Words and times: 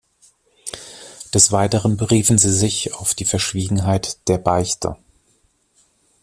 Des 1.31 1.51
Weiteren 1.51 1.95
beriefen 1.95 2.39
sie 2.39 2.51
sich 2.51 2.95
auf 2.95 3.13
die 3.13 3.23
Verschwiegenheit 3.23 4.17
der 4.27 4.39
Beichte. 4.39 4.97